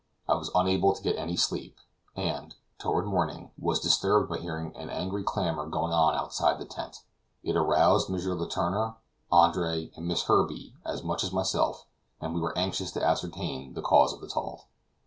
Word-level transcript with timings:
I 0.27 0.33
was 0.33 0.49
unable 0.55 0.93
to 0.95 1.03
get 1.03 1.15
any 1.15 1.35
sleep, 1.37 1.77
and, 2.15 2.55
toward 2.79 3.05
morning, 3.05 3.51
was 3.55 3.79
disturbed 3.79 4.29
by 4.31 4.39
hearing 4.39 4.75
an 4.75 4.89
angry 4.89 5.21
clamor 5.23 5.67
going 5.67 5.93
on 5.93 6.15
outside 6.15 6.57
the 6.57 6.65
tent; 6.65 7.03
it 7.43 7.55
aroused 7.55 8.09
M. 8.09 8.15
Letourneur, 8.17 8.95
Andre, 9.31 9.91
and 9.95 10.07
Miss 10.07 10.23
Herbey, 10.23 10.73
as 10.83 11.03
much 11.03 11.23
as 11.23 11.31
myself, 11.31 11.85
and 12.19 12.33
we 12.33 12.41
were 12.41 12.57
anxious 12.57 12.91
to 12.93 13.05
ascertain 13.07 13.75
the 13.75 13.83
cause 13.83 14.11
of 14.11 14.21
the 14.21 14.27
tumult. 14.27 14.65